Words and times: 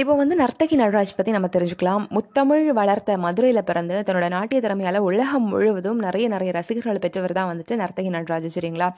இப்போ 0.00 0.14
வந்து 0.18 0.34
நர்த்தகி 0.40 0.74
நடராஜ் 0.80 1.12
பற்றி 1.18 1.30
நம்ம 1.34 1.48
தெரிஞ்சுக்கலாம். 1.54 2.02
முத்தமிழ் 2.16 2.66
வளர்த்த 2.78 3.14
மதுரையில் 3.22 3.60
பிறந்து 3.68 3.94
தன்னோட 4.06 4.26
நாட்டிய 4.34 4.58
திறமையால் 4.64 4.98
உலகம் 5.06 5.46
முழுவதும் 5.52 6.00
நிறைய 6.04 6.26
நிறைய 6.34 6.50
ரசிகர்களை 6.56 7.00
பெற்றவர் 7.04 7.34
தான் 7.38 7.48
வந்துட்டு 7.50 7.76
நர்த்தகி 7.82 8.10
நடராஜ் 8.16 8.46
சரிங்களா? 8.56 8.88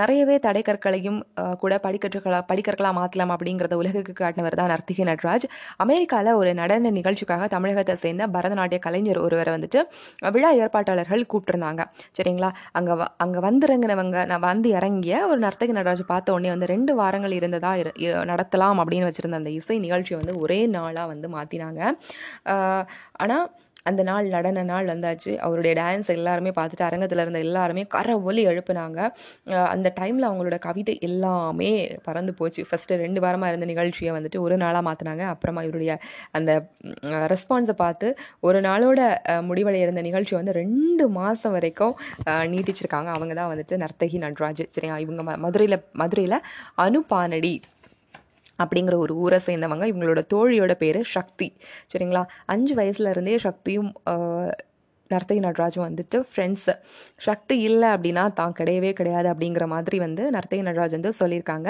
நிறையவே 0.00 0.36
தடைக்கற்களையும் 0.46 1.16
கற்களையும் 1.20 1.56
கூட 1.62 1.72
படிக்கற்றுகளா 1.86 2.38
படிக்கற்களாக 2.50 2.94
மாற்றலாம் 2.98 3.32
அப்படிங்கிறத 3.36 3.78
உலகுக்கு 3.80 4.14
காட்டினவர் 4.20 4.56
தான் 4.60 4.70
நர்த்தகி 4.72 5.06
நடராஜ். 5.10 5.46
அமெரிக்காவில் 5.84 6.38
ஒரு 6.40 6.52
நடன 6.60 6.92
நிகழ்ச்சிக்காக 6.98 7.48
தமிழகத்தை 7.54 7.96
சேர்ந்த 8.04 8.28
பரதநாட்டிய 8.36 8.80
கலைஞர் 8.86 9.20
ஒருவரை 9.24 9.52
வந்துட்டு 9.56 9.82
விழா 10.36 10.52
ஏற்பாட்டாளர்கள் 10.62 11.26
கூப்பிட்டுருந்தாங்க 11.34 11.82
சரிங்களா? 12.18 12.52
அங்கே 12.80 12.96
வ 13.00 13.10
அங்கே 13.26 13.42
வந்திறங்கினவங்க 13.48 14.16
நான் 14.32 14.44
வந்து 14.46 14.70
இறங்கிய 14.78 15.24
ஒரு 15.32 15.40
நர்த்தகி 15.48 15.78
நடராஜ் 15.80 16.04
பார்த்த 16.12 16.36
உடனே 16.36 16.52
வந்து 16.54 16.70
ரெண்டு 16.74 16.94
வாரங்கள் 17.02 17.36
இருந்ததாக 17.40 17.84
இரு 17.84 17.92
நடத்தலாம் 18.32 18.80
அப்படின்னு 18.84 19.10
வச்சுருந்த 19.10 19.42
அந்த 19.42 19.52
இசை 19.60 19.78
நிகழ்ச்சியை 19.80 20.18
வந்து 20.20 20.36
ஒரே 20.40 20.60
நாளாக 20.74 21.10
வந்து 21.12 21.30
மாற்றினாங்க 21.34 21.82
ஆனால் 23.20 23.48
அந்த 23.86 24.02
நாள் 24.02 24.26
நடன 24.32 24.62
நாள் 24.64 24.86
வந்தாச்சு. 24.86 25.30
அவருடைய 25.44 25.72
டான்ஸ் 25.74 26.08
எல்லாருமே 26.14 26.50
பார்த்துட்டு 26.56 26.84
அரங்கத்தில் 26.86 27.22
இருந்த 27.22 27.38
எல்லாருமே 27.44 27.82
கரை 27.94 28.14
ஒலி 28.26 28.42
எழுப்புனாங்க 28.46 28.98
அந்த 29.70 29.88
டைமில் 29.96 30.26
அவங்களோட 30.28 30.56
கவிதை 30.66 30.94
எல்லாமே 31.02 31.70
பறந்து 32.04 32.32
போச்சு. 32.34 32.62
ஃபஸ்ட்டு 32.68 32.98
ரெண்டு 33.02 33.22
வாரமாக 33.24 33.52
இருந்த 33.52 33.68
நிகழ்ச்சியை 33.70 34.12
வந்துட்டு 34.16 34.40
ஒரு 34.44 34.56
நாளாக 34.56 34.84
மாற்றினாங்க 34.88 35.24
அப்புறமா 35.30 35.62
இவருடைய 35.62 35.94
அந்த 36.32 36.50
ரெஸ்பான்ஸை 37.32 37.76
பார்த்து 37.76 38.10
ஒரு 38.42 38.60
நாளோட 38.60 39.00
அஹ், 39.30 39.44
முடிவடைய 39.48 39.86
இருந்த 39.86 40.04
நிகழ்ச்சி 40.08 40.34
வந்து 40.34 40.58
ரெண்டு 40.60 41.06
மாதம் 41.16 41.56
வரைக்கும் 41.56 41.96
நீட்டிச்சிருக்காங்க. 42.52 43.10
அவங்க 43.16 43.34
தான் 43.34 43.52
வந்துட்டு 43.52 43.76
நர்த்தகி 43.82 44.18
நட்ராஜ். 44.24 44.64
சரியா? 44.70 44.96
இவங்க 44.98 45.16
மதுரையில் 45.40 45.80
மதுரையில் 45.96 46.38
அனுபானடி 46.84 47.54
அப்படிங்கிற 48.60 48.96
ஒரு 48.98 49.14
ஊரை 49.18 49.40
சேர்ந்தவங்க. 49.46 49.86
இவங்களோட 49.86 50.22
தோழியோட 50.32 50.74
பேர் 50.78 51.00
சக்தி. 51.10 51.50
சரிங்களா? 51.92 52.24
அஞ்சு 52.46 52.74
வயசுல 52.74 53.10
இருந்தே 53.10 53.38
சக்தியும் 53.40 53.92
ஆஹ், 54.12 54.52
நர்த்தகி 55.10 55.40
நடராஜும் 55.40 55.84
வந்துட்டு 55.86 56.18
ஃப்ரெண்ட்ஸு 56.26 56.72
சக்தி 57.20 57.56
இல்லை 57.60 57.88
அப்படின்னா 57.90 58.24
தான் 58.32 58.54
கிடையவே 58.58 58.90
கிடையாது 58.92 59.28
அப்படிங்கிற 59.30 59.64
மாதிரி 59.66 59.98
வந்து 59.98 60.24
நர்த்தகி 60.30 60.62
நடராஜ் 60.62 60.94
வந்து 60.96 61.12
சொல்லியிருக்காங்க. 61.18 61.68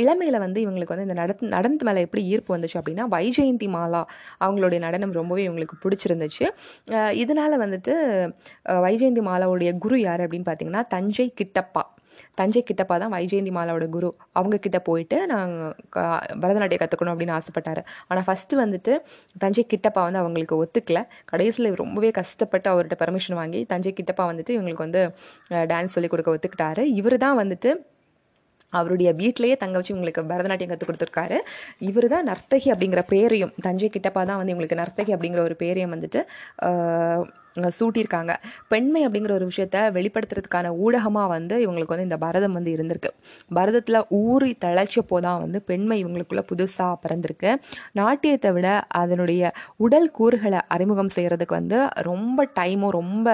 இளமையில் 0.00 0.38
வந்து 0.38 0.60
இவங்களுக்கு 0.64 0.94
வந்து 0.94 1.06
இந்த 1.06 1.16
நடன 1.20 1.50
நடனத்து 1.52 1.86
மேலே 1.88 2.04
எப்படி 2.06 2.24
ஈர்ப்பு 2.32 2.54
வந்துச்சு 2.56 2.78
அப்படின்னா 2.80 3.06
வைஜெயந்தி 3.14 3.68
மாலா 3.74 4.02
அவங்களுடைய 4.40 4.80
நடனம் 4.80 5.12
ரொம்பவே 5.12 5.44
இவங்களுக்கு 5.46 5.78
பிடிச்சிருந்துச்சு. 5.84 6.44
இதனால் 6.86 7.20
இதனால 7.24 7.60
வந்துட்டு 7.62 7.94
வைஜெயந்தி 8.84 9.24
மாலாவுடைய 9.26 9.72
குரு 9.78 9.98
யார் 10.00 10.24
அப்படின்னு 10.24 10.48
பார்த்தீங்கன்னா 10.48 10.84
தஞ்சை 10.88 11.28
கிட்டப்பா. 11.40 11.84
தஞ்சை 12.40 12.62
கிட்டப்பா 12.68 12.96
தான் 13.02 13.12
வைஜெயந்தி 13.16 13.52
மாலாவோட 13.58 13.88
குரு. 13.96 14.10
அவங்க 14.38 14.56
கிட்ட 14.66 14.80
போயிட்டு 14.88 15.18
நான் 15.32 15.54
பரதநாட்டியம் 16.42 16.82
கற்றுக்கணும் 16.82 17.14
அப்படின்னு 17.14 17.36
ஆசைப்பட்டாரு. 17.38 17.82
ஆனால் 18.10 18.26
ஃபஸ்ட்டு 18.28 18.60
வந்துட்டு 18.64 18.94
தஞ்சை 19.44 19.64
கிட்டப்பா 19.74 20.04
வந்து 20.08 20.22
அவங்களுக்கு 20.22 20.60
ஒத்துக்கல. 20.62 21.02
கடைசியில் 21.32 21.80
ரொம்பவே 21.82 22.12
கஷ்டப்பட்டு 22.20 22.70
அவர்கிட்ட 22.74 22.98
பர்மிஷன் 23.02 23.38
வாங்கி 23.40 23.62
தஞ்சை 23.74 23.92
கிட்டப்பா 24.00 24.26
வந்துட்டு 24.32 24.54
இவங்களுக்கு 24.58 24.86
வந்து 24.88 25.02
டான்ஸ் 25.72 25.96
சொல்லி 25.96 26.10
கொடுக்க 26.14 26.34
ஒத்துக்கிட்டாரு. 26.36 26.84
இவர் 27.00 27.18
தான் 27.26 27.38
வந்துட்டு 27.42 27.72
அவருடைய 28.78 29.10
வீட்டிலேயே 29.20 29.54
தங்க 29.60 29.76
வச்சு 29.78 29.92
இவங்களுக்கு 29.92 30.22
பரதநாட்டியம் 30.30 30.70
கற்றுக் 30.70 30.88
கொடுத்துருக்காரு. 30.88 31.36
இவர் 31.88 32.06
தான் 32.14 32.26
நர்த்தகி 32.30 32.68
அப்படிங்கிற 32.72 33.02
பேரையும் 33.12 33.52
தஞ்சை 33.66 33.88
கிட்டப்பா 33.94 34.22
தான் 34.30 34.38
வந்து 34.40 34.52
இவங்களுக்கு 34.54 34.80
நர்த்தகி 34.80 35.12
அப்படிங்கிற 35.16 35.42
ஒரு 35.48 35.56
பேரையும் 35.62 35.94
வந்துட்டு 35.94 36.20
சூட்டியிருக்காங்க. 37.78 38.32
பெண்மை 38.72 39.00
அப்படிங்கிற 39.06 39.32
ஒரு 39.38 39.46
விஷயத்த 39.52 39.76
வெளிப்படுத்துறதுக்கான 39.96 40.72
ஊடகமாக 40.84 41.28
வந்து 41.34 41.54
இவங்களுக்கு 41.66 41.94
வந்து 41.94 42.06
இந்த 42.08 42.18
பரதம் 42.24 42.56
வந்து 42.58 42.72
இருந்திருக்கு. 42.76 43.10
பரதத்தில் 43.58 44.00
ஊறி 44.22 44.52
தழைச்சப்போ 44.64 45.18
தான் 45.26 45.40
வந்து 45.44 45.58
பெண்மை 45.62 45.98
இவங்களுக்குள்ள 46.04 46.44
புதுசாக 46.52 46.94
பிறந்திருக்கு. 47.04 47.50
நாட்டியத்தை 48.00 48.52
விட 48.56 48.68
அதனுடைய 49.02 49.52
உடல் 49.86 50.10
கூறுகளை 50.10 50.60
அறிமுகம் 50.76 51.12
செய்கிறதுக்கு 51.16 51.58
வந்து 51.60 51.78
ரொம்ப 52.10 52.48
டைமும் 52.60 52.94
ரொம்ப 53.00 53.28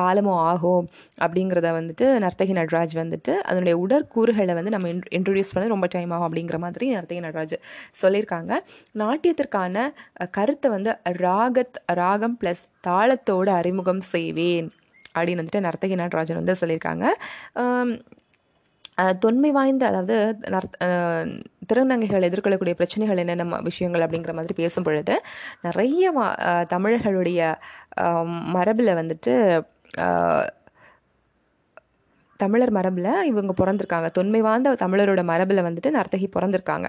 காலமும் 0.00 0.40
ஆகும் 0.50 0.86
அப்படிங்கிறத 1.24 1.70
வந்துட்டு 1.78 2.06
நர்த்தகி 2.24 2.54
நடராஜ் 2.60 2.94
வந்துட்டு 3.02 3.34
அதனுடைய 3.48 3.74
உடற்கூறுகளை 3.84 4.54
வந்து 4.58 4.74
நம்ம 4.74 4.88
இன்ட்ரடியூஸ் 5.18 5.52
பண்ண 5.54 5.68
ரொம்ப 5.74 5.88
டைம் 5.96 6.10
ஆகும் 6.10 6.28
அப்படிங்கிற 6.28 6.58
மாதிரி 6.64 6.86
நர்த்தகி 6.96 7.22
நடராஜ் 7.26 7.56
சொல்லியிருக்காங்க. 8.02 8.52
நாட்டியத்திற்கான 9.02 9.76
கருத்தை 10.36 10.68
வந்து 10.76 10.92
ராகத் 11.24 11.78
ராகம் 12.00 12.36
ப்ளஸ் 12.40 12.64
தாளத்தோடு 12.86 13.50
அறிமுகம் 13.60 14.02
செய்வேன். 14.14 14.68
அப்படின்னு 15.18 15.42
வந்துட்டு 15.42 15.66
நர்த்தகி 15.68 15.94
நடராஜன் 15.94 16.40
வந்து 16.40 16.60
சொல்லியிருக்காங்க. 16.60 17.06
தொன்மை 19.18 19.50
வாய்ந்த 19.50 19.82
அதாவது 19.86 20.16
நர்த் 20.48 20.76
திருநங்கைகள் 21.70 22.26
எதிர்கொள்ளக்கூடிய 22.28 22.74
பிரச்சனைகள் 22.80 23.16
என்னென்ன 23.16 23.60
விஷயங்கள் 23.60 24.04
அப்படிங்கிற 24.06 24.32
மாதிரி 24.32 24.54
பேசும் 24.54 24.82
பொழுது 24.82 25.14
நிறைய 25.62 26.12
தமிழர்களுடைய 26.68 27.40
மரபில் 28.56 28.98
வந்துட்டு 29.00 29.34
தமிழர் 32.42 32.74
மரபில் 32.76 33.10
இவங்க 33.30 33.52
பிறந்திருக்காங்க. 33.60 34.08
தொன்மை 34.18 34.40
வாய்ந்த 34.46 34.74
தமிழரோட 34.84 35.22
மரபில் 35.30 35.62
வந்துட்டு 35.68 35.90
நர்த்தகி 35.98 36.28
பிறந்திருக்காங்க. 36.36 36.86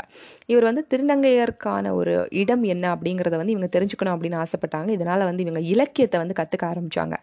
இவர் 0.51 0.65
வந்து 0.69 0.83
திருநங்கையருக்கான 0.91 1.91
ஒரு 1.99 2.13
இடம் 2.41 2.63
என்ன 2.73 2.85
அப்படிங்கிறத 2.95 3.35
வந்து 3.41 3.53
இவங்க 3.55 3.69
தெரிஞ்சுக்கணும் 3.75 4.13
அப்படின்னு 4.15 4.37
ஆசைப்பட்டாங்க. 4.43 4.89
இதனால் 4.97 5.25
வந்து 5.29 5.43
இவங்க 5.45 5.61
இலக்கியத்தை 5.73 6.19
வந்து 6.23 6.37
கற்றுக்க 6.39 6.65
ஆரம்பித்தாங்க 6.71 7.15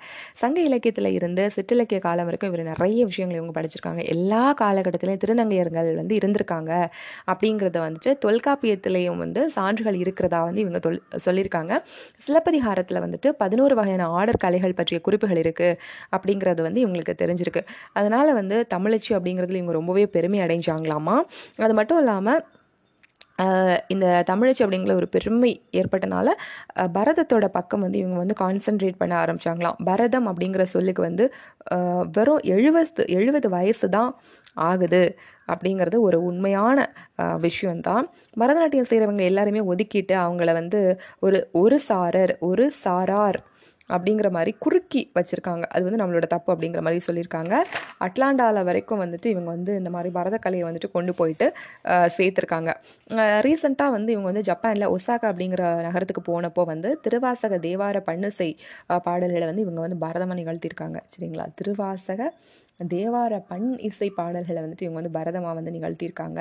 சங்க 0.43 0.59
இலக்கியத்தில் 0.69 1.11
இருந்து 1.19 1.43
சிற்றிலக்கிய 1.57 1.99
காலம் 2.07 2.27
வரைக்கும் 2.29 2.51
இவர் 2.53 2.63
நிறைய 2.73 3.01
விஷயங்களை 3.11 3.39
இவங்க 3.41 3.55
படிச்சிருக்காங்க. 3.59 4.03
எல்லா 4.15 4.43
காலகட்டத்திலையும் 4.63 5.23
திருநங்கையர்கள் 5.25 5.91
வந்து 6.01 6.15
இருந்திருக்காங்க 6.21 6.73
அப்படிங்கிறத 7.33 7.79
வந்துட்டு 7.87 8.13
தொல்காப்பியத்திலையும் 8.27 9.21
வந்து 9.25 9.41
சான்றுகள் 9.57 9.99
இருக்கிறதா 10.03 10.41
வந்து 10.49 10.61
இவங்க 10.65 10.79
தொல் 10.87 11.01
சொல்லியிருக்காங்க. 11.27 11.73
சிலப்பதிகாரத்தில் 12.27 13.03
வந்துட்டு 13.07 13.29
பதினோரு 13.43 13.75
வகையான 13.81 14.07
ஆடர் 14.19 14.43
கலைகள் 14.47 14.77
பற்றிய 14.81 15.01
குறிப்புகள் 15.01 15.43
இருக்குது 15.45 15.77
அப்படிங்கிறது 16.17 16.61
வந்து 16.69 16.81
இவங்களுக்கு 16.85 17.15
தெரிஞ்சிருக்கு. 17.23 17.63
அதனால் 17.93 18.20
அதனால் 18.21 18.39
வந்து 18.41 18.57
தமிழச்சி 18.75 19.11
அப்படிங்கிறதுல 19.17 19.59
இவங்க 19.61 19.75
ரொம்பவே 19.79 20.03
பெருமை 20.07 20.39
அடைஞ்சாங்களாமா? 20.41 21.15
அது 21.59 21.75
மட்டும் 21.79 22.01
இல்லாமல் 22.03 22.41
இந்த 23.89 24.07
தமிழச்சி 24.31 24.63
அப்படிங்கிற 24.65 24.95
ஒரு 25.01 25.07
பெருமை 25.09 25.51
ஏற்பட்டனால 25.73 26.29
பரதத்தோட 26.97 27.47
பக்கம் 27.55 27.85
வந்து 27.85 27.99
இவங்க 27.99 28.17
வந்து 28.17 28.35
கான்சென்ட்ரேட் 28.41 28.99
பண்ண 28.99 29.15
ஆரம்பிச்சாங்களாம். 29.21 29.79
பரதம் 29.85 30.27
அப்படிங்கிற 30.31 30.65
சொல்லுக்கு 30.75 31.03
வந்து 31.03 31.27
வெறும் 32.17 32.43
எழுபது 32.57 33.07
எழுபது 33.19 33.49
வயசு 33.49 33.89
தான் 33.89 34.11
ஆகுது 34.67 35.03
அப்படிங்கிறது 35.49 35.99
ஒரு 36.01 36.21
உண்மையான 36.23 36.79
விஷயந்தான் 37.47 38.07
பரதநாட்டியம் 38.41 38.91
செய்கிறவங்க 38.91 39.25
எல்லாருமே 39.31 39.63
ஒதுக்கிட்டு 39.73 40.17
அவங்கள 40.25 40.53
வந்து 40.53 40.83
ஒரு 41.21 41.41
ஒரு 41.63 41.79
சாரர் 41.89 42.35
ஒரு 42.51 42.67
சாரார் 42.85 43.41
அப்படிங்கிற 43.95 44.29
மாதிரி 44.37 44.53
குறுக்கி 44.65 45.03
வச்சுருக்காங்க. 45.19 45.65
அது 45.75 45.83
வந்து 45.89 46.01
நம்மளோட 46.03 46.27
தப்பு 46.35 46.51
அப்படிங்கிற 46.55 46.83
மாதிரி 46.87 47.01
சொல்லியிருக்காங்க. 47.09 47.55
அட்லாண்டாவில் 48.07 48.67
வரைக்கும் 48.69 49.03
வந்துட்டு 49.05 49.29
இவங்க 49.35 49.49
வந்து 49.57 49.75
இந்த 49.81 49.93
மாதிரி 49.97 50.13
பரதக்கலையை 50.19 50.65
வந்துட்டு 50.69 50.91
கொண்டு 50.97 51.15
போயிட்டு 51.21 51.49
சேர்த்துருக்காங்க. 52.17 52.71
ரீசெண்டாக 53.49 53.97
வந்து 53.97 54.11
இவங்க 54.15 54.29
வந்து 54.33 54.47
ஜப்பானில் 54.51 54.91
ஒசாகா 54.97 55.27
அப்படிங்கிற 55.33 55.65
நகரத்துக்கு 55.89 56.25
போனப்போ 56.31 56.65
வந்து 56.73 56.91
திருவாசக 57.05 57.61
தேவார 57.69 58.03
பண்ணுசை 58.09 58.51
பாடல்களை 59.09 59.47
வந்து 59.53 59.65
இவங்க 59.67 59.81
வந்து 59.87 60.01
பரதமாக 60.07 60.39
நிகழ்த்தியிருக்காங்க. 60.41 60.99
சரிங்களா? 61.15 61.47
திருவாசக 61.61 62.33
தேவார 62.93 63.33
பண் 63.49 63.67
இசை 63.89 64.09
பாடல்களை 64.19 64.61
வந்துட்டு 64.65 64.85
இவங்க 64.87 64.99
வந்து 65.01 65.15
பரதமாக 65.19 65.55
வந்து 65.59 65.73
நிகழ்த்தியிருக்காங்க. 65.77 66.41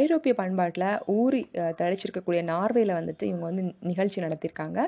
ஐரோப்பிய 0.00 0.32
பண்பாட்டில் 0.40 0.88
ஊறி 1.16 1.42
தழைச்சிருக்கக்கூடிய 1.80 2.40
நார்வேல 2.52 2.96
வந்துட்டு 3.00 3.24
இவங்க 3.30 3.44
வந்து 3.50 3.64
நிகழ்ச்சி 3.90 4.18
நடத்தியிருக்காங்க. 4.26 4.78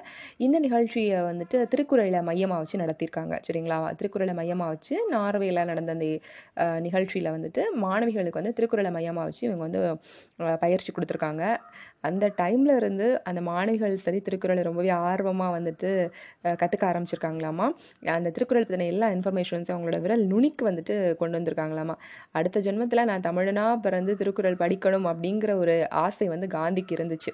இந்த 0.46 0.58
நிகழ்ச்சியை 0.66 1.20
வந்துட்டு 1.30 1.58
திருக்குறளை 1.74 2.20
மையமாக 2.30 2.58
வச்சு 2.62 2.82
நடத்தியிருக்காங்க. 2.84 3.34
சரிங்களா? 3.48 3.78
திருக்குறளை 4.00 4.34
மையமாக 4.40 4.74
வச்சு 4.74 4.96
நார்வேல 5.16 5.64
நடந்த 5.70 5.92
அந்த 5.96 6.08
நிகழ்ச்சியில் 6.86 7.32
வந்துட்டு 7.36 7.64
மாணவிகளுக்கு 7.84 8.40
வந்து 8.40 8.54
திருக்குறளை 8.58 8.92
மையமாக 8.98 9.26
வச்சு 9.28 9.42
இவங்க 9.48 9.62
வந்து 9.68 9.82
பயிற்சி 10.64 10.90
கொடுத்துருக்காங்க. 10.92 11.44
அந்த 12.08 12.24
டைமில் 12.40 12.76
இருந்து 12.80 13.06
அந்த 13.30 13.40
மாணவிகள் 13.48 13.96
சரி 14.04 14.18
திருக்குறளை 14.26 14.62
ரொம்பவே 14.68 14.90
ஆர்வமாக 15.08 15.52
வந்துட்டு 15.56 15.90
கற்றுக்க 16.62 16.84
ஆரம்பிச்சிருக்காங்களாமா? 16.92 17.66
அந்த 18.16 18.30
திருக்குறள் 18.36 18.66
பற்றின 18.68 18.88
எல்லா 18.94 19.08
இன்ஃபர்மேஷன்ஸும் 19.16 19.74
அவங்களோட 19.76 20.00
விரல் 20.06 20.24
நுனிக்கு 20.32 20.64
வந்து 20.70 20.81
வந்துட்டு 20.82 21.16
கொண்டு 21.20 21.38
வந்திருக்காங்களாமா. 21.38 21.96
அடுத்த 22.38 22.60
ஜென்மத்தில் 22.66 23.08
நான் 23.10 23.26
தமிழனா 23.28 23.66
பிறந்து 23.86 24.14
திருக்குறள் 24.20 24.60
படிக்கணும் 24.64 25.08
அப்படிங்கிற 25.12 25.54
ஒரு 25.62 25.76
ஆசை 26.04 26.28
வந்து 26.34 26.48
காந்திக்கு 26.58 26.96
இருந்துச்சு. 26.98 27.32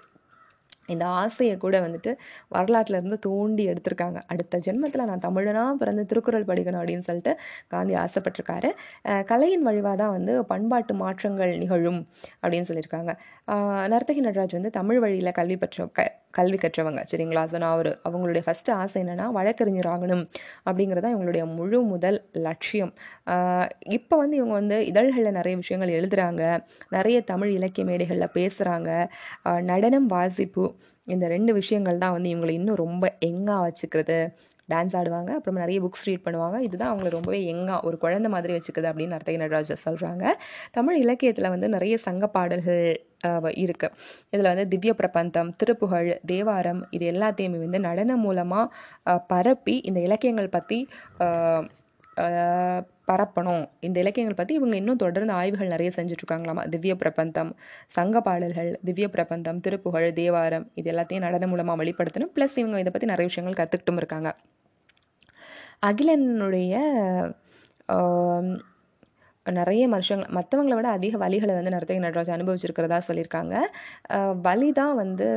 இந்த 0.93 1.05
ஆசையை 1.21 1.55
கூட 1.63 1.77
வந்துட்டு 1.87 2.11
வரலாற்றுலேருந்து 2.55 3.17
தூண்டி 3.25 3.37
தோண்டி 3.49 3.65
எடுத்திருக்காங்க. 3.71 4.19
அடுத்த 4.33 4.61
ஜென்மத்தில் 4.67 5.09
நான் 5.11 5.25
தமிழனா 5.27 5.65
பிறந்து 5.81 6.03
திருக்குறள் 6.11 6.47
படிக்கணும் 6.51 6.81
அப்படின்னு 6.81 7.07
சொல்லிட்டு 7.09 7.33
காந்தி 7.73 7.95
ஆசைப்பட்டிருக்காரு. 8.05 8.71
கலையின் 9.31 9.67
வழிவாக 9.69 9.97
தான் 10.03 10.15
வந்து 10.17 10.35
பண்பாட்டு 10.53 10.95
மாற்றங்கள் 11.03 11.53
நிகழும் 11.63 12.01
அப்படின்னு 12.43 12.69
சொல்லியிருக்காங்க. 12.71 13.13
நர்த்தகி 13.95 14.23
நடராஜ் 14.29 14.57
வந்து 14.59 14.73
தமிழ் 14.79 15.01
வழியில் 15.05 15.37
கல்வி 15.39 15.59
பெற்ற 15.65 15.87
க 15.99 16.07
கல்வி 16.35 16.59
கற்றவங்க. 16.63 17.01
சரிங்களா? 17.13 17.43
ஸோ 17.53 17.57
நான் 17.65 17.77
ஒரு 17.81 17.91
அவங்களுடைய 18.09 18.43
ஃபஸ்ட்டு 18.47 18.75
ஆசை 18.81 18.99
என்னென்னா 19.05 19.27
வழக்கறிஞர் 19.39 19.91
ஆகணும் 19.95 20.25
அப்படிங்கிறது 20.69 21.05
தான் 21.07 21.15
இவங்களுடைய 21.17 21.45
முழு 21.59 21.81
முதல் 21.93 22.19
லட்சியம். 22.47 22.93
இப்போ 23.99 24.17
வந்து 24.23 24.37
இவங்க 24.41 24.55
வந்து 24.61 24.79
இதழ்களில் 24.91 25.39
நிறைய 25.41 25.57
விஷயங்கள் 25.63 25.97
எழுதுகிறாங்க 25.99 26.43
நிறைய 26.97 27.19
தமிழ் 27.33 27.53
இலக்கிய 27.59 27.85
மேடைகளில் 27.91 28.35
பேசுகிறாங்க 28.39 28.91
நடனம் 29.73 30.09
வாசிப்பு 30.17 30.67
இந்த 31.15 31.25
ரெண்டு 31.35 31.53
விஷயங்கள் 31.61 32.03
தான் 32.05 32.15
வந்து 32.17 32.31
இவங்களை 32.35 32.55
இன்னும் 32.61 32.81
ரொம்ப 32.85 33.05
எங்காக 33.31 33.61
வச்சுக்கிறது. 33.67 34.19
டான்ஸ் 34.73 34.95
ஆடுவாங்க 34.99 35.31
அப்புறம் 35.37 35.59
நிறைய 35.63 35.79
புக்ஸ் 35.85 36.07
ரீட் 36.09 36.25
பண்ணுவாங்க. 36.25 36.57
இதுதான் 36.67 36.91
அவங்களை 36.93 37.11
ரொம்பவே 37.17 37.39
எங்காக 37.53 37.79
ஒரு 37.89 37.97
குழந்தை 38.05 38.29
மாதிரி 38.35 38.55
வச்சுக்குது 38.57 38.89
அப்படின்னு 38.91 39.15
நர்த்தகி 39.17 39.41
நடராஜர் 39.45 39.85
சொல்கிறாங்க 39.87 40.25
தமிழ் 40.77 40.99
இலக்கியத்தில் 41.05 41.53
வந்து 41.55 41.69
நிறைய 41.77 41.95
சங்க 42.07 42.27
பாடல்கள் 42.37 42.83
இருக்குது 43.65 43.95
இதில் 44.35 44.51
வந்து 44.53 44.67
திவ்ய 44.73 44.93
பிரபந்தம் 45.01 45.51
திருப்புகழ் 45.61 46.11
தேவாரம் 46.33 46.83
இது 46.91 47.05
எல்லாத்தையுமே 47.13 47.61
வந்து 47.65 47.81
நடனம் 47.89 48.25
மூலமாக 48.27 49.17
பரப்பி 49.33 49.77
இந்த 49.91 50.01
இலக்கியங்கள் 50.01 50.55
பற்றி 50.57 50.79
பரப்பணும். 53.11 53.65
இந்த 53.87 53.97
இலக்கியங்கள் 54.03 54.39
பற்றி 54.41 54.55
இவங்க 54.59 54.75
இன்னும் 54.81 55.01
தொடர்ந்து 55.03 55.33
ஆய்வுகள் 55.41 55.73
நிறைய 55.75 55.91
செஞ்சுட்ருக்காங்களாமா? 55.97 56.63
திவ்ய 56.73 56.95
பிரபந்தம் 57.03 57.51
சங்க 57.97 58.21
பாடல்கள் 58.27 58.71
திவ்ய 58.89 59.07
பிரபந்தம் 59.15 59.61
திருப்புகழ் 59.67 60.09
தேவாரம் 60.21 60.67
இது 60.81 60.91
எல்லாத்தையும் 60.93 61.25
நடனம் 61.27 61.53
மூலமாக 61.55 61.81
வெளிப்படுத்தணும். 61.83 62.33
ப்ளஸ் 62.37 62.57
இவங்க 62.63 62.83
இதை 62.85 62.93
பற்றி 62.95 63.13
நிறைய 63.13 63.29
விஷயங்கள் 63.31 63.61
கற்றுக்கிட்டும் 63.61 64.01
இருக்காங்க. 64.03 64.31
அகிலனுடைய 65.89 66.75
நிறைய 69.47 69.83
மனுஷங்க 69.93 70.25
மற்றவங்கள 70.37 70.75
விட 70.79 70.89
அதிக 70.97 71.19
வழிகளை 71.23 71.53
வந்து 71.59 71.75
நர்த்தகி 71.75 72.01
நடராஜ் 72.05 72.33
அனுபவிச்சிருக்கிறதா 72.35 72.99
சொல்லியிருக்காங்க. 73.07 73.55
வலி 74.47 74.69
தான் 74.81 74.97
வந்து 75.03 75.29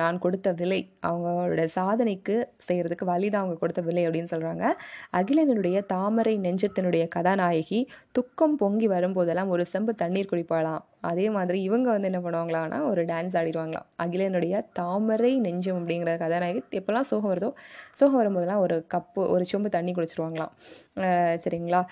நான் 0.00 0.20
கொடுத்த 0.24 0.48
விலை 0.58 0.78
அவங்களோட 1.08 1.62
சாதனைக்கு 1.76 2.34
செய்கிறதுக்கு 2.66 3.04
வழி 3.10 3.28
தான் 3.28 3.42
அவங்க 3.42 3.56
கொடுத்த 3.62 3.80
விலை 3.88 4.02
அப்படின்னு 4.06 4.32
சொல்கிறாங்க 4.32 4.64
அகிலனுடைய 5.18 5.78
தாமரை 5.94 6.34
நெஞ்சத்தினுடைய 6.44 7.04
கதாநாயகி 7.16 7.80
துக்கம் 8.18 8.56
பொங்கி 8.62 8.88
வரும்போதெல்லாம் 8.94 9.52
ஒரு 9.56 9.64
செம்பு 9.72 9.94
தண்ணீர் 10.02 10.30
குடிப்பாளாம். 10.32 10.84
அதே 11.10 11.26
மாதிரி 11.36 11.58
இவங்க 11.68 11.88
வந்து 11.94 12.08
என்ன 12.10 12.20
பண்ணுவாங்களான்னா 12.24 12.78
ஒரு 12.90 13.02
டான்ஸ் 13.10 13.36
ஆடிடுவாங்களாம். 13.40 13.86
அகிலனுடைய 14.04 14.54
தாமரை 14.80 15.32
நெஞ்சம் 15.46 15.78
அப்படிங்கிற 15.80 16.14
கதாநாயகி 16.24 16.62
எப்போல்லாம் 16.80 17.08
சோகம் 17.10 17.32
வருதோ 17.32 17.50
சோகம் 18.00 18.20
வரும்போதெல்லாம் 18.22 18.64
ஒரு 18.66 18.78
கப்பு 18.94 19.22
ஒரு 19.34 19.44
சொம்பு 19.52 19.70
தண்ணி 19.76 19.94
குடிச்சிருவாங்களாம். 19.98 20.54
சரிங்களா? 21.44 21.82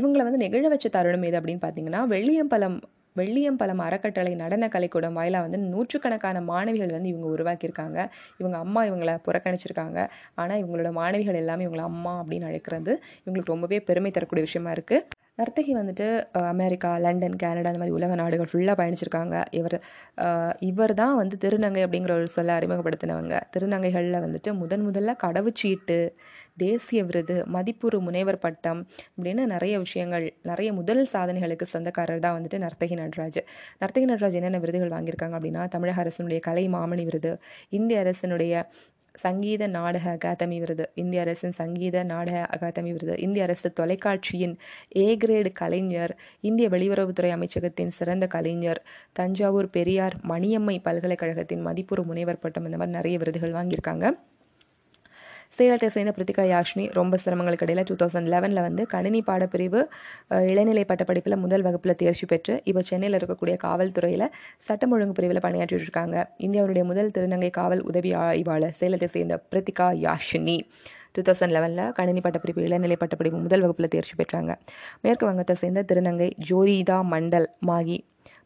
இவங்களை 0.00 0.24
வந்து 0.28 0.42
நெகிழ 0.46 0.68
வச்ச 0.74 0.88
தருணம் 0.98 1.28
எது 1.30 1.38
அப்படின்னு 1.40 1.64
பார்த்தீங்கன்னா 1.66 2.02
வெள்ளியம்பலம் 2.14 2.78
வெள்ளியம்பலம் 3.16 3.82
அறக்கட்டளை 3.86 4.34
நடன 4.34 4.68
கலைக்கூடம் 4.74 5.16
வாயிலாக 5.18 5.46
வந்து 5.46 5.58
நூற்றுக்கணக்கான 5.72 6.40
மாணவிகள் 6.50 6.94
வந்து 6.96 7.08
இவங்க 7.08 7.28
உருவாக்கியிருக்காங்க. 7.36 7.98
இவங்க 8.38 8.56
அம்மா 8.58 8.82
இவங்களை 8.84 9.16
புறக்கணிச்சிருக்காங்க. 9.28 9.98
ஆனால் 10.34 10.60
இவங்களோட 10.62 10.92
மாணவிகள் 11.00 11.40
எல்லாமே 11.42 11.66
இவங்களை 11.68 11.86
அம்மா 11.92 12.14
அப்படின்னு 12.22 12.48
அழைக்கிறது 12.50 12.94
இவங்களுக்கு 13.24 13.54
ரொம்பவே 13.54 13.80
பெருமை 13.90 14.10
தரக்கூடிய 14.10 14.44
விஷயமா 14.48 14.72
இருக்குது 14.72 15.19
நர்த்தகி 15.40 15.72
வந்துட்டு 15.78 16.06
அமெரிக்கா 16.52 16.90
லண்டன் 17.04 17.36
கனடா 17.42 17.68
அந்த 17.70 17.80
மாதிரி 17.82 17.96
உலக 17.98 18.14
நாடுகள் 18.20 18.50
ஃபுல்லாக 18.52 18.76
பயணிச்சிருக்காங்க. 18.80 19.36
இவர் 19.60 19.76
இவர் 20.70 20.94
தான் 21.02 21.16
வந்து 21.20 21.36
திருநங்கை 21.44 21.82
அப்படிங்கிற 21.86 22.12
ஒரு 22.20 22.28
சொல்ல 22.36 22.58
அறிமுகப்படுத்தினவங்க. 22.58 23.34
திருநங்கைகளில் 23.54 24.24
வந்துட்டு 24.26 24.52
முதன் 24.62 24.84
முதல்ல 24.88 25.14
கடவுச்சீட்டு 25.24 25.98
தேசிய 26.64 27.00
விருது 27.08 27.36
மதிப்புறு 27.54 27.98
முனைவர் 28.06 28.38
பட்டம் 28.38 28.80
அப்படின்னு 29.16 29.42
நிறைய 29.54 29.74
விஷயங்கள் 29.84 30.26
நிறைய 30.42 30.70
முதல் 30.72 31.02
சாதனைகளுக்கு 31.12 31.66
சொந்தக்காரர் 31.74 32.24
தான் 32.26 32.36
வந்துட்டு 32.38 32.58
நர்த்தகி 32.66 32.96
நடராஜ். 33.02 33.40
நர்த்தகி 33.82 34.08
நடராஜ் 34.12 34.38
என்னென்ன 34.40 34.60
விருதுகள் 34.64 34.94
வாங்கியிருக்காங்க 34.96 35.36
அப்படின்னா 35.38 35.64
தமிழக 35.76 36.02
அரசினுடைய 36.04 36.40
கலை 36.48 36.64
மாமணி 36.68 37.04
விருது 37.10 37.32
இந்திய 37.78 38.02
அரசினுடைய 38.04 38.54
சங்கீத 39.22 39.62
நாடக 39.76 40.04
அகாதமி 40.14 40.58
விருது. 40.58 40.84
இந்திய 40.94 41.24
அரசின் 41.24 41.54
சங்கீத 41.60 42.02
நாடக 42.12 42.36
அகாதமி 42.56 42.90
விருது. 42.92 43.14
இந்திய 43.18 43.46
அரசு 43.46 43.68
தொலைக்காட்சியின் 43.72 44.54
ஏ 44.96 45.06
கிரேடு 45.24 45.52
கலைஞர் 45.52 46.14
இந்திய 46.50 46.68
வெளியுறவுத்துறை 46.68 47.30
அமைச்சகத்தின் 47.36 47.94
சிறந்த 47.98 48.26
கலைஞர் 48.26 48.82
தஞ்சாவூர் 49.12 49.70
பெரியார் 49.70 50.16
மணியம்மை 50.28 50.76
பல்கலைக்கழகத்தின் 50.88 51.66
மதிப்புறு 51.66 52.04
முனைவர் 52.10 52.42
பட்டம் 52.44 52.68
இந்த 52.68 52.76
மாதிரி 52.76 52.98
நிறைய 52.98 53.16
விருதுகள் 53.18 53.56
வாங்கியிருக்காங்க. 53.58 54.06
சேலத்தை 55.58 55.88
சேர்ந்த 55.94 56.12
பிரித்திகா 56.16 56.42
யாஷ்மி 56.50 56.84
ரொம்ப 56.98 57.14
சிரமங்களுக்கு 57.22 57.64
இடையில் 57.66 57.86
டூ 57.88 57.94
தௌசண்ட் 58.02 58.28
லெவனில் 58.32 58.62
வந்து 58.66 58.82
கணினி 58.92 59.20
பாடப்பிரிவு 59.28 59.80
இளநிலை 60.52 60.84
பட்டப்படிப்பில் 60.90 61.36
முதல் 61.44 61.64
வகுப்பில் 61.66 61.96
தேர்ச்சி 62.02 62.26
பெற்று 62.32 62.54
இப்போ 62.70 62.82
சென்னையில் 62.90 63.16
இருக்கக்கூடிய 63.18 63.54
காவல்துறையில் 63.64 64.26
சட்டம் 64.66 64.92
ஒழுங்கு 64.96 65.16
பிரிவில் 65.18 65.42
பணியாற்றிட்டு 65.46 65.86
இருக்காங்க. 65.88 66.16
இந்தியாவுடைய 66.46 66.84
முதல் 66.90 67.10
திருநங்கை 67.16 67.50
காவல் 67.58 67.82
உதவி 67.90 68.12
ஆய்வாளர் 68.22 68.76
சேலத்தை 68.80 69.08
சேர்ந்த 69.16 69.38
பிரித்திகா 69.52 69.88
யாஷினி 70.06 70.56
டூ 71.16 71.22
தௌசண்ட் 71.28 71.54
லெவனில் 71.56 71.92
கணினி 71.98 72.20
பட்டப்படிப்பு 72.26 72.66
இளநிலை 72.68 72.98
பட்டப்படிப்பு 73.02 73.40
முதல் 73.46 73.64
வகுப்பில் 73.64 73.92
தேர்ச்சி 73.94 74.16
பெற்றாங்க. 74.20 74.54
மேற்கு 75.04 75.26
வங்கத்தை 75.30 75.56
சேர்ந்த 75.62 75.82
திருநங்கை 75.92 76.30
ஜோதிதா 76.50 77.00
மண்டல் 77.14 77.48
மாகி 77.70 77.98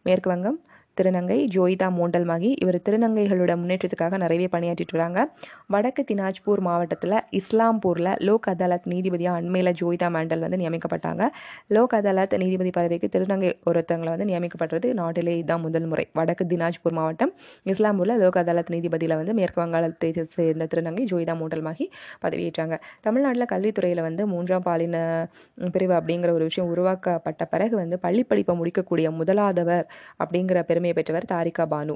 மேற்கு 0.08 0.28
வங்கம் 0.32 0.58
திருநங்கை 1.00 1.38
ஜோயிதா 1.54 1.86
மோண்டல்மாகி 1.98 2.50
இவர் 2.62 2.78
திருநங்கைகளோட 2.86 3.52
முன்னேற்றத்துக்காக 3.60 4.18
நிறையவே 4.22 4.48
பணியாற்றிட்டு 4.52 4.94
வராங்க 4.96 5.20
வடக்கு 5.66 6.02
தினாஜ்பூர் 6.10 6.60
மாவட்டத்தில் 6.66 7.16
இஸ்லாம்பூரில் 7.38 8.10
லோக் 8.18 8.48
அதாலத் 8.52 8.86
நீதிபதியாக 8.92 9.40
அண்மையில் 9.40 9.72
ஜோயிதா 9.80 10.08
மாண்டல் 10.16 10.44
வந்து 10.46 10.58
நியமிக்கப்பட்டாங்க. 10.62 11.22
லோக் 11.66 11.94
அதாலத் 11.94 12.36
நீதிபதி 12.42 12.70
பதவிக்கு 12.70 13.08
திருநங்கை 13.14 13.50
ஒருத்தவங்களை 13.70 14.10
வந்து 14.14 14.28
நியமிக்கப்பட்டது 14.30 14.88
நாட்டிலே 15.00 15.34
இதுதான் 15.38 15.60
முதல் 15.60 15.86
முறை. 15.86 16.04
வடக்கு 16.12 16.46
தினாஜ்பூர் 16.52 16.96
மாவட்டம் 17.00 17.32
இஸ்லாம்பூரில் 17.72 18.16
லோக் 18.22 18.38
அதாலத் 18.42 18.72
நீதிபதியில் 18.74 19.16
வந்து 19.16 19.34
மேற்கு 19.34 19.60
வங்காளத்தை 19.62 20.10
சேர்ந்த 20.36 20.68
திருநங்கை 20.74 21.06
ஜோயிதா 21.12 21.36
மோண்டல்மாகி 21.42 21.86
பதவியேற்றாங்க. 22.24 22.74
தமிழ்நாட்டில் 23.00 23.50
கல்வித்துறையில் 23.54 24.02
வந்து 24.08 24.22
மூன்றாம் 24.26 24.66
பாலின 24.68 24.96
பிரிவு 25.72 25.94
அப்படிங்கிற 25.94 26.30
ஒரு 26.30 26.44
விஷயம் 26.50 26.70
உருவாக்கப்பட்ட 26.70 27.44
பிறகு 27.44 27.76
வந்து 27.76 27.98
பள்ளிப்படிப்பை 28.02 28.56
முடிக்கக்கூடிய 28.62 29.06
முதலாதவர் 29.20 29.86
அப்படிங்கிற 30.22 30.58
பெருமை 30.62 30.83
பெருமையை 30.84 30.96
பெற்றவர் 30.98 31.32
தாரிகா 31.32 31.64
பானு. 31.72 31.94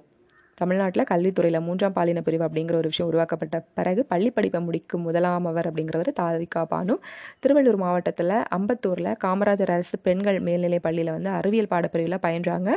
தமிழ்நாட்டில் 0.59 1.09
கல்வித்துறையில் 1.11 1.65
மூன்றாம் 1.67 1.95
பாலின 1.97 2.21
பிரிவு 2.27 2.45
அப்படிங்கிற 2.47 2.77
ஒரு 2.81 2.89
விஷயம் 2.91 3.11
உருவாக்கப்பட்ட 3.11 3.57
பிறகு 3.79 4.01
பள்ளி 4.13 4.31
படிப்பை 4.37 4.61
முடிக்கும் 4.69 5.05
முதலாமவர் 5.09 5.67
அப்படிங்கிறவர் 5.69 6.11
தாரிகா 6.21 6.63
பானு. 6.73 6.95
திருவள்ளூர் 7.43 7.79
மாவட்டத்தில் 7.85 8.35
அம்பத்தூரில் 8.57 9.11
காமராஜர் 9.25 9.73
அரசு 9.75 9.99
பெண்கள் 10.07 10.39
மேல்நிலை 10.47 10.79
பள்ளியில் 10.87 11.15
வந்து 11.17 11.31
அறிவியல் 11.39 11.73
பாடப்பிரிவில் 11.73 12.23
பயின்றாங்க. 12.27 12.69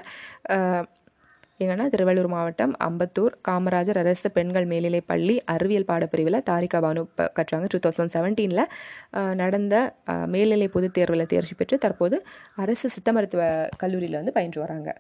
எங்கன்னா 1.63 1.85
திருவள்ளூர் 1.93 2.29
மாவட்டம் 2.33 2.73
அம்பத்தூர் 2.87 3.33
காமராஜர் 3.47 3.99
அரசு 4.03 4.29
பெண்கள் 4.37 4.67
மேல்நிலை 4.71 5.01
பள்ளி 5.11 5.35
அறிவியல் 5.53 5.89
பாடப்பிரிவில் 5.91 6.45
தாரிகா 6.49 6.79
பானு 6.85 7.01
கற்றாங்க. 7.39 7.67
டூ 7.73 7.79
தௌசண்ட் 7.85 8.13
செவன்டீனில் 8.15 8.65
நடந்த 9.41 9.75
மேல்நிலை 10.33 10.67
பொதுத் 10.75 10.95
தேர்வில் 10.97 11.31
தேர்ச்சி 11.33 11.55
பெற்று 11.61 11.77
தற்போது 11.85 12.19
அரசு 12.65 12.89
சித்த 12.97 13.11
மருத்துவ 13.17 13.43
கல்லூரியில் 13.83 14.19
வந்து 14.21 14.35
பயின்று 14.39 14.61
வராங்க. 14.65 14.91